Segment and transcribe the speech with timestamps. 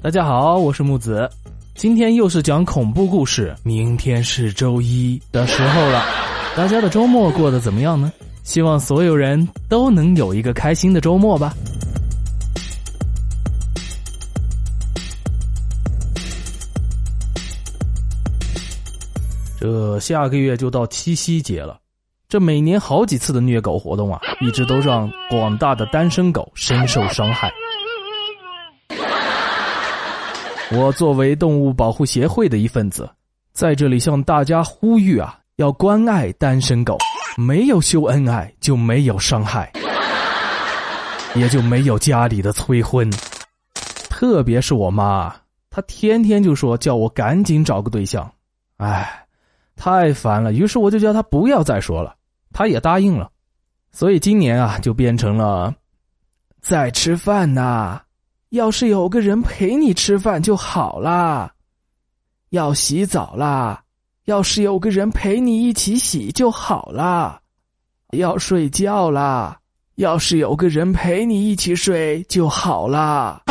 [0.00, 1.28] 大家好，我是木子，
[1.74, 6.04] 今天又是讲恐怖故事，明天是周一的时候了，
[6.56, 8.12] 大家的周末过得怎么样呢？
[8.44, 11.52] 希望所有人都能有一个开心的周末吧。
[19.58, 21.76] 这下个月就到七夕节了，
[22.28, 27.52] 这每年好几次的虐狗活动啊，一直都让广大的单身狗深受伤害。
[30.70, 33.08] 我作为动物保护协会的一份子，
[33.52, 36.98] 在这里向大家呼吁啊，要关爱单身狗，
[37.36, 39.72] 没有秀恩爱就没有伤害，
[41.34, 43.10] 也就没有家里的催婚。
[44.10, 45.34] 特别是我妈，
[45.70, 48.30] 她天天就说叫我赶紧找个对象，
[48.76, 49.24] 哎。
[49.80, 52.16] 太烦了，于是我就叫她不要再说了，
[52.52, 53.30] 她也答应了，
[53.92, 55.72] 所以今年啊就变成了，
[56.60, 58.00] 在吃饭呢，
[58.50, 61.52] 要是有个人陪你吃饭就好啦，
[62.48, 63.82] 要洗澡啦，
[64.24, 67.38] 要是有个人陪你一起洗就好啦，
[68.12, 69.58] 要睡觉啦，
[69.96, 73.42] 要是有个人陪你一起睡就好啦。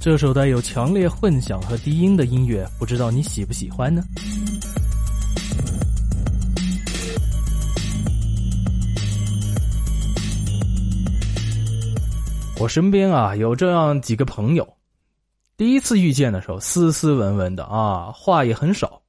[0.00, 4.02] 这首带有强烈混响和低音的音乐，不知道你喜不喜欢呢？
[12.60, 14.66] 我身边啊有这样几个朋友，
[15.56, 19.02] 第一次遇见的时候斯斯文文的啊，话也很少，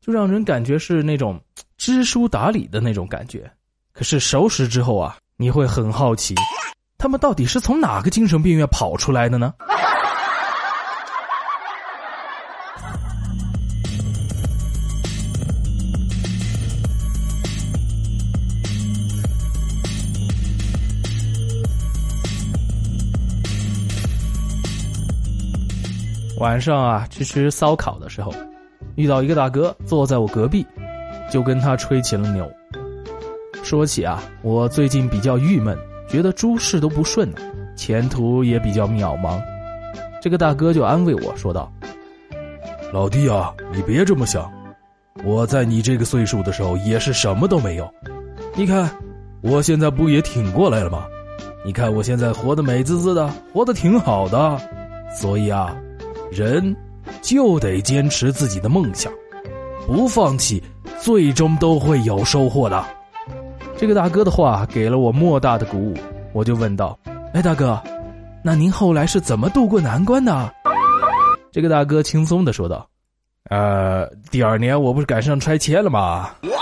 [0.00, 1.38] 就让人感觉是那种
[1.76, 3.50] 知书达理的那种感觉。
[3.92, 6.34] 可是熟识之后啊，你会很好奇，
[6.96, 9.52] 他们到底是从哪个精神病院跑出来的呢？
[26.42, 28.34] 晚上啊，去吃烧烤的时候，
[28.96, 30.66] 遇到一个大哥坐在我隔壁，
[31.30, 32.50] 就跟他吹起了牛。
[33.62, 37.32] 说起啊，我最近比较郁闷，觉得诸事都不顺，
[37.76, 39.40] 前途也比较渺茫。
[40.20, 41.72] 这个大哥就安慰我说道
[42.92, 44.50] ：“老弟啊，你别这么想，
[45.24, 47.88] 我在你这个岁数的时候也是什么都没有，
[48.56, 48.90] 你看
[49.42, 51.06] 我现在不也挺过来了吗？
[51.64, 54.60] 你看我现在活得美滋滋的，活得挺好的，
[55.14, 55.72] 所以啊。”
[56.32, 56.74] 人
[57.20, 59.12] 就得坚持自己的梦想，
[59.86, 60.62] 不放弃，
[60.98, 62.82] 最终都会有收获的。
[63.76, 65.94] 这个大哥的话给了我莫大的鼓舞，
[66.32, 66.98] 我就问道
[67.34, 67.78] ：“哎，大哥，
[68.42, 70.50] 那您后来是怎么渡过难关的？”
[71.52, 72.88] 这个大哥轻松的说道
[73.50, 76.48] ：“呃，第二年我不是赶上拆迁了吗？”我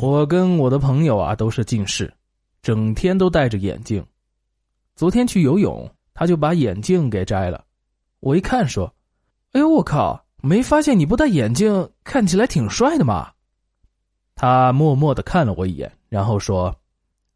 [0.00, 2.12] 我跟我的朋友啊都是近视，
[2.62, 4.04] 整天都戴着眼镜。
[4.96, 7.64] 昨天去游泳，他就把眼镜给摘了。
[8.18, 8.92] 我一看说
[9.52, 13.30] ：“哎呦我靠，没发现你不戴眼镜，看起来挺帅的嘛。”
[14.34, 16.74] 他默默的看了我一眼，然后说：“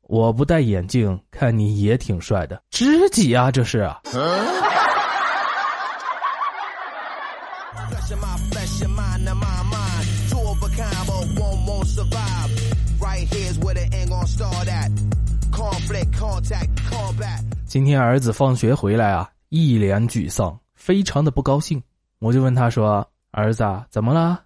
[0.08, 3.86] 我不戴眼镜，看你也挺帅的，知己啊，这是。”
[17.66, 21.82] 今天儿子放学回来啊，一脸沮丧，非常的不高兴。
[22.18, 24.40] 我就问他说：“儿子，怎么了？”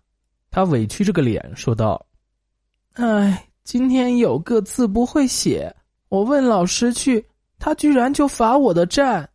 [0.51, 2.05] 他委屈着个脸说道
[2.95, 5.75] ：“哎，今天有个字不会写，
[6.09, 7.25] 我问老师去，
[7.59, 9.29] 他居然就罚我的站。”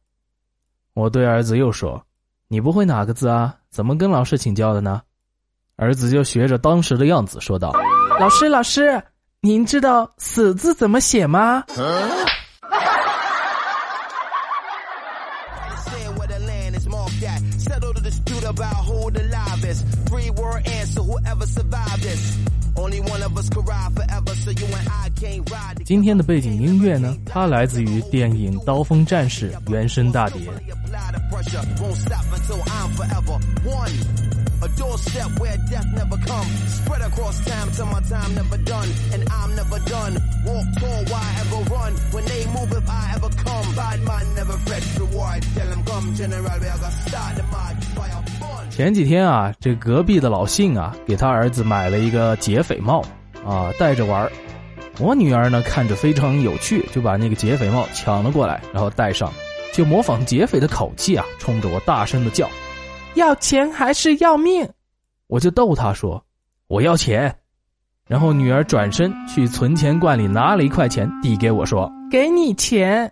[0.94, 2.04] 我对儿子又说
[2.50, 3.56] ：“你不会哪个字啊？
[3.70, 5.02] 怎么跟老师请教的呢？”
[5.78, 7.72] 儿子就学着当时的样子说道
[8.20, 9.02] ：“老师，老师，
[9.42, 11.64] 您知道‘死’字怎么写吗？”
[25.84, 27.16] 今天的背景音乐呢？
[27.26, 30.42] 它来自于电影《刀锋战士》原声大碟。
[48.78, 53.04] 前几天啊，这隔壁的老信啊，给他儿子买了一个劫匪帽。
[53.44, 54.32] 啊，戴着玩儿。
[55.00, 59.34] 我女儿呢看着非常有趣，就把那个劫匪帽抢了过来，然后戴上，
[59.74, 62.48] 就模仿劫匪的口气啊，冲着我大声的叫
[63.18, 64.70] ：“要钱还是要命？”
[65.26, 66.24] 我就逗她说
[66.70, 67.36] ：“我要钱。”
[68.08, 73.12] 然后女儿转身去存钱罐里拿了一块钱，递给我说：“给你钱。”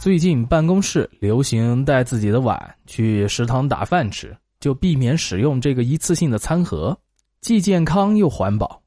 [0.00, 6.98] 最近办公室流行带自己的碗去食堂打饭吃，就避免使用这个一次性的餐盒，
[7.40, 8.82] 既健康又环保。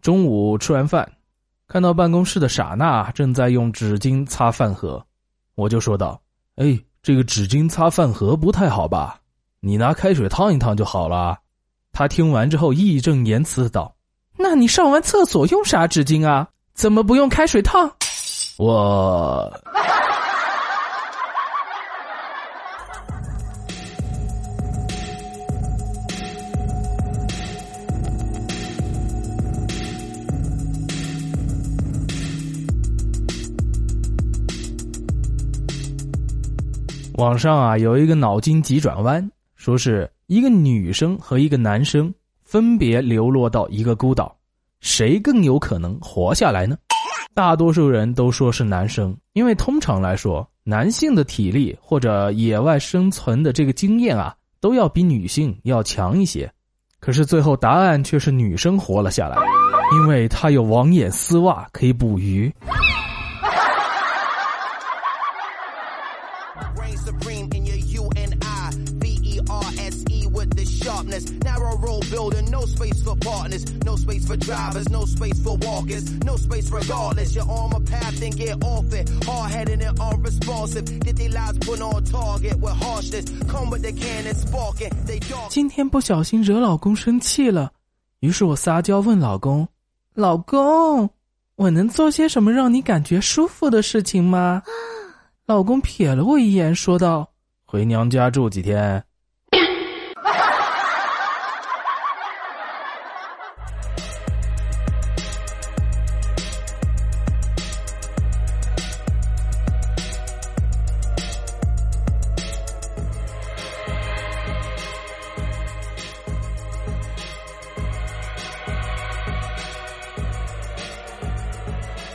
[0.00, 1.10] 中午吃完饭，
[1.72, 5.02] 看到办公室的傻娜正在用纸巾擦饭盒，
[5.54, 6.20] 我就说道
[6.56, 9.18] ：“哎，这个纸巾擦饭盒不太好吧？
[9.60, 11.38] 你拿开水烫一烫就好了。”
[11.90, 13.94] 他听完之后义正言辞道
[14.36, 16.46] ：“那你上完厕所用啥纸巾啊？
[16.74, 17.90] 怎么不用开水烫？”
[18.58, 19.50] 我。
[37.22, 44.36] 网上啊有一个脑筋急转弯，说是一个女生和一个男生分别流落到一个孤岛，
[44.80, 46.76] 谁更有可能活下来呢？
[47.32, 56.52] 大多数人都说是男生，因为通常来说，男性的体力或者野外生存的这个经验啊，都要比女性要强一些。
[56.98, 59.36] 可是最后答案却是女生活了下来，
[59.94, 62.52] 因为她有网眼丝袜可以捕鱼。
[85.48, 87.72] 今天不小心惹老公生气了，
[88.20, 89.66] 于是我撒娇问老公
[90.12, 91.08] ：“老公，
[91.56, 94.62] 我能做些什么让你感觉舒服的事情吗？”
[95.46, 97.32] 老公瞥了我一眼，说道
[97.66, 99.04] ：“回娘家住几天。”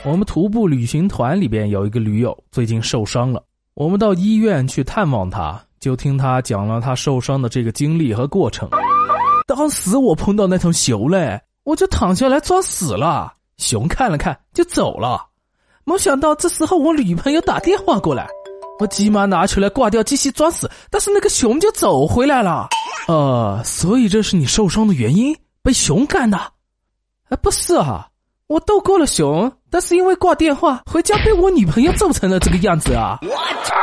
[0.08, 3.42] 我们徒步旅行团里边有一个驴友最近受伤了，
[3.74, 8.70] 我们到医院去探望他，就听他讲了他受伤的这个经历和过程。
[9.46, 15.26] 当时我碰到那头熊嘞，我就躺下来装死了，熊看了看就走了。
[15.84, 18.26] 没想到这时候我女朋友打电话过来，
[18.80, 22.66] 我急忙拿出来挂掉继续装死，但是那个熊就走回来了。
[23.08, 26.38] 呃，所以这是你受伤的原因，被熊干的？
[27.28, 28.08] 哎，不是啊。
[28.46, 33.18] 我斗过了熊，但是因为挂电话，回家被我女朋友揍成了这个样子啊！
[33.22, 33.28] 我
[33.64, 33.74] 操！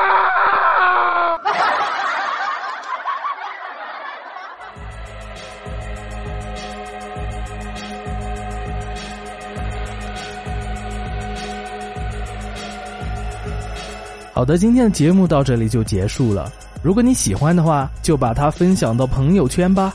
[14.34, 16.51] 好的，今天的节目到这里就结束了。
[16.84, 19.94] 如果你喜欢的话，就把它分享到朋友圈吧。